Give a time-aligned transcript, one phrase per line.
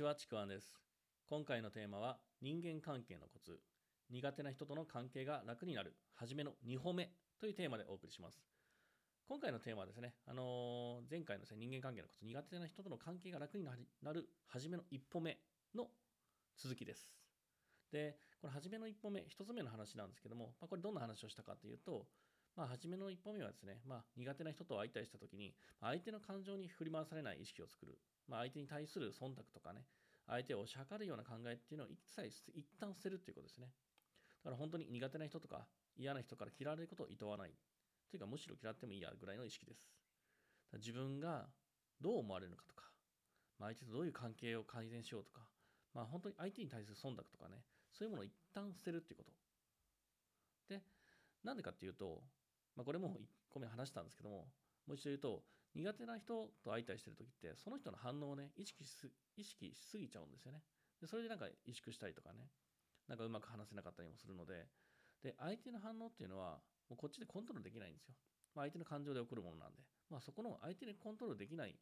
[0.00, 0.72] ちは、ちくわんです。
[1.28, 3.60] 今回のテーマは、人間関係のコツ。
[4.08, 5.94] 苦手な人との関係が楽になる。
[6.14, 8.40] はじめの2歩目というテーマでお送りします。
[9.28, 15.36] 今回のテーマはですね、あのー前回のですね、人間関係のコツ、苦手な人との関係が楽になる、はじめの一歩目
[15.74, 15.88] の
[16.56, 17.12] 続きです。
[17.92, 22.06] で、これ、はじめの一歩目、一つ目の話なんですけども、まあ、これどんな話をしたかというと、
[22.56, 27.98] まあ、初めの一歩目はですね、まあ、苦手な人と会いたりしたときに、相手の感情に振り回されない意識を作る。
[28.30, 29.82] まあ、相手に対する忖度とかね、
[30.28, 33.66] 相手を押し量るような考えっていうのを一切、一旦捨てるっていうことですね。
[34.44, 35.66] だから本当に苦手な人とか
[35.96, 37.50] 嫌な人から嫌われることを厭わない。
[38.08, 39.90] というか、むしろ嫌ってもいいやぐらいの意識です。
[40.78, 41.48] 自分が
[42.00, 42.84] どう思われるのかとか、
[43.58, 45.40] まあ、相手とどういう関係を改善しようとか、
[45.92, 49.32] まあ、本当に相手に対する忖度とかね、そういうものを一旦捨てるっていうこと。
[50.68, 50.82] で、
[51.42, 52.22] なんでかっていうと、
[52.76, 54.46] まあ、これも1個目話したんですけども、
[54.86, 55.42] もう一度言うと、
[55.74, 58.90] 苦手な人と相対してるときって、その人の反応をね、意識し
[59.36, 60.62] 意識しすぎちゃうんですよね。
[61.00, 62.50] でそれでなんか萎縮したりとかね、
[63.08, 64.66] なんかうまく話せなかったりもするので、
[65.22, 68.14] で、相手の反応っていうのは、もうこっちでコントロールできないんですよ。
[68.54, 71.76] まあ、相手の感情で起こるものなんで、まあ、そこの相手にコントロールできない、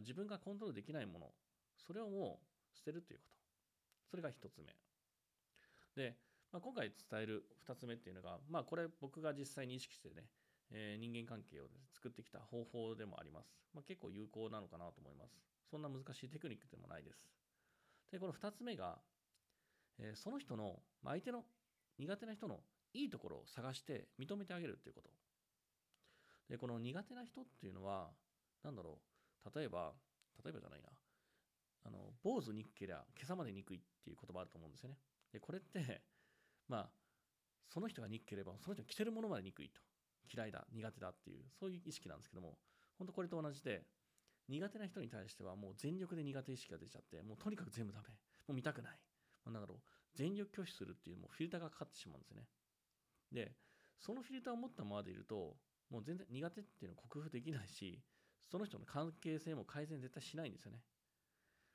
[0.00, 1.32] 自分がコントロールできないもの、
[1.76, 3.36] それをもう捨てるということ。
[4.10, 4.74] それが一つ目。
[5.96, 6.16] で、
[6.52, 10.28] まあ、今回伝える二つ目っていうのが、まあ、これ僕が実際に意識してね、
[10.74, 13.56] えー人間関係を、ね、作ってきた方法でもあります。
[13.72, 15.40] まあ、結構有効なのかなと思います。
[15.70, 17.24] そんな難しいテクニックでもないです。
[18.10, 18.98] で、この2つ目が、
[19.98, 21.44] えーその人の、まあ相手の
[21.98, 22.60] 苦手な人の
[22.92, 25.10] いいところを探して認めてあげるということ。
[26.48, 28.10] で、この苦手な人っていうのは、
[28.62, 29.00] なんだろ
[29.44, 29.94] う、例えば、
[30.44, 30.88] 例えばじゃないな、
[31.84, 34.98] あの、坊主憎けりゃ、今朝まで憎いっていう言葉あると思うんですよね。
[35.32, 36.02] で、これって、
[36.68, 36.90] まあ、
[37.68, 39.80] その人が憎ければ、その人が着てるものまで憎いと。
[40.34, 42.58] 嫌いだ、苦手だっていう、そういう意識なんですけども、
[42.98, 43.86] 本当これと同じで、
[44.48, 48.08] 苦手な人に対してはもう全力で苦手意識が出ちゃって、もうとにかく全部ダメ。
[48.08, 48.14] も
[48.50, 48.98] う見たくない。
[49.46, 49.78] なんだろう、
[50.14, 52.46] 全力拒否するっていうもうフィルターがかかってしまうんですよね。
[53.32, 53.52] で、
[53.98, 55.56] そのフィルターを持ったままでいると、
[55.90, 58.02] もう全然苦手っていうのを克服できないし、
[58.50, 60.80] その人の関係性も改善絶対しないんですよね。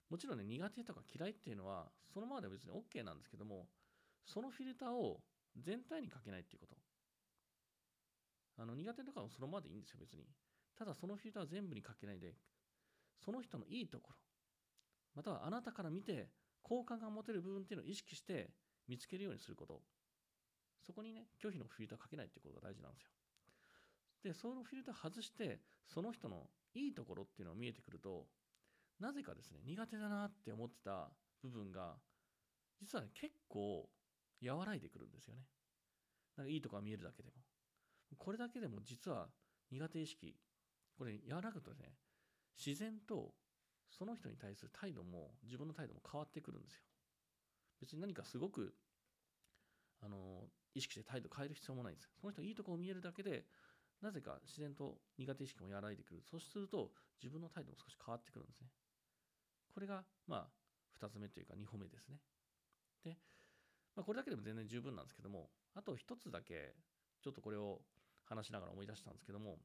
[0.10, 3.68] もちろんね、苦手とか嫌いっていうのは、そのままでは別に OK なんですけども、
[4.26, 5.22] そのフィルターを
[5.56, 6.76] 全体にかけないっていうこと。
[8.60, 10.26] あの苦手とかもそのままでいいんですよ、別に。
[10.78, 12.36] ただそのフィルターを全部にかけないで、
[13.24, 14.18] その人のいいところ、
[15.16, 16.30] またはあなたから見て
[16.62, 18.52] 好感が持てる部分っていうのを意識して
[18.88, 19.82] 見つけるようにすること。
[20.86, 23.10] そこにね、拒否のフィルターかけないっていうことが大事なんですよ。
[24.24, 28.28] で、そのフィルター外して、その人のいいところっていうのが見えてくると、
[29.00, 31.10] なぜかですね、苦手だなって思ってた
[31.42, 31.96] 部分が、
[32.82, 33.90] 実はね、結構
[34.46, 35.42] 和らいでくるんですよね。
[36.36, 37.36] なんかいいとこが見えるだけでも。
[38.18, 39.28] これだけでも実は
[39.72, 40.36] 苦手意識、
[40.98, 41.94] これ和らぐとね、
[42.58, 43.34] 自然と
[43.90, 46.82] その人に対する態度も自分の態度も変わってくるんですよ。
[47.80, 48.74] 別に何かすごく
[50.02, 50.44] あの
[50.74, 52.10] 意識して態度変える必要もないんです。
[52.20, 53.46] その人いいところを見えるだけで
[54.02, 56.22] なぜか自然と苦手意識も和らいでくる。
[56.30, 56.92] そうすると
[57.22, 58.68] 自分の態度も少し変わってくるんですね。
[59.74, 60.48] これがまあ
[61.00, 62.20] 2つ目というか2歩目ですね。
[63.04, 63.18] で、
[63.96, 66.76] まあ、これだけでも全然十分なんですけどもあと1つだけ
[67.22, 67.82] ちょっとこれを
[68.30, 69.58] 話しながら思い出したんですけども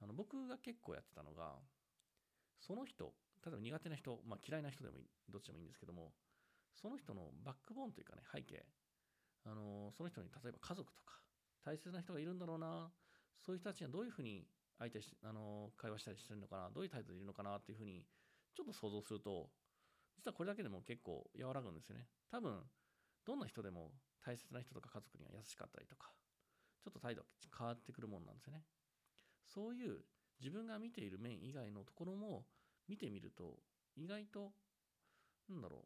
[0.00, 1.54] あの僕が結構やってたのが
[2.60, 3.12] その人
[3.44, 6.12] 例えば苦手な人、まあ、嫌いな人でもいいどっちでもいいんですけども
[6.80, 8.64] その人のバックボーンというかね背景
[9.44, 11.20] あのその人に例えば家族とか
[11.64, 12.90] 大切な人がいるんだろうな
[13.44, 14.46] そういう人たちがどういうふうに
[14.78, 18.04] 相手しあの会話したりしてるのかなどういう態度でいるのかなっていうふうに
[18.56, 19.50] ちょっと想像すると
[20.16, 22.06] 実はこれだけでも結構和らぐんですよね。
[22.30, 22.62] 多分
[23.26, 23.92] どんな人でも
[24.24, 26.10] 大切な人とか家族には優しかったりとか
[27.04, 27.28] 態度が
[27.58, 28.62] 変わってくるもんなんですよね。
[29.44, 30.00] そういう
[30.40, 32.46] 自分が見ている面以外のところも
[32.88, 33.60] 見てみると
[33.94, 34.52] 意外と
[35.48, 35.84] なんだろ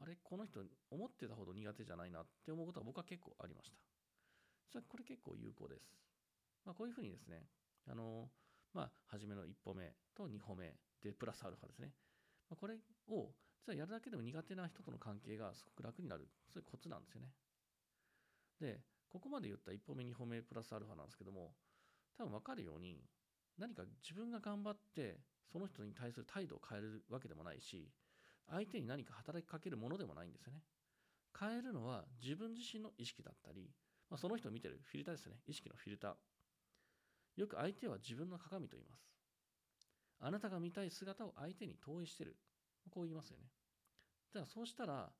[0.00, 0.60] うあれこの人
[0.90, 3.76] 思ってたほど苦手じゃないなって思うことは僕は結構ありました。
[4.72, 5.92] 実はこれ結構有効です。
[6.64, 7.44] まあこういうふうにですね
[7.86, 8.30] あの
[8.72, 11.92] まあ初めの一歩目と二歩目でプラスアルファですね。
[12.48, 12.74] まあこれ
[13.08, 16.26] を実はやるだけでも苦手な人との関係がすごく楽になる。
[16.48, 17.28] そういうコツなんですよね。
[18.60, 18.80] で
[19.14, 21.52] ここまで言った一歩目二歩目プラスアルファなんですけども
[22.18, 22.98] 多分分かるように
[23.56, 25.20] 何か自分が頑張って
[25.52, 27.92] その人に対する態度を変えるわけでもないし
[28.50, 30.62] 相手に何か働きかけるものでもないんですよね。
[31.38, 33.70] 変えるのは自分自身の意識だったり、
[34.10, 35.36] まあ、その人を見てるフィルターですね。
[35.46, 37.40] 意識のフィルター。
[37.40, 39.08] よく相手は自分の鏡と言います。
[40.20, 42.36] あなたが見たい姿を相手に投影してる。
[42.90, 43.44] こう言いますよね。
[44.32, 45.10] じゃあそうしたら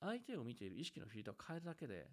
[0.00, 2.06] 相手を見ている意識のフィルターを変えるだけで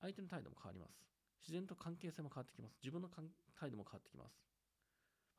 [0.00, 1.08] 相手の態度も変わります
[1.42, 2.76] 自然と関係性も変わってきます。
[2.82, 4.36] 自分の態度も変わってきます。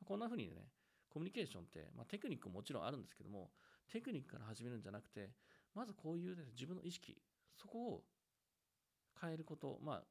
[0.05, 0.71] こんな風にね、
[1.09, 3.51] コミュニケーションって、まあ、テクニックももちろんあるんですけども、
[3.91, 5.31] テクニックから始めるんじゃなくて
[5.73, 7.17] まずこういう、ね、自分の意識
[7.55, 8.03] そこを
[9.19, 10.03] 変えることまあ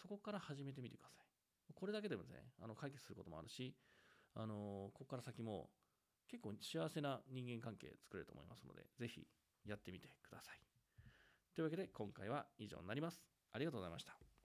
[0.00, 2.28] そこから始めてみてくださいこれだけでもね
[2.62, 3.74] あの解決することもあるし
[4.34, 5.70] あのここから先も
[6.28, 9.26] 結構幸せな人間関係作れると思いますのでぜひ
[9.64, 10.60] やってみてください
[11.54, 14.35] というわけで今回は以上になりますありがとうございました。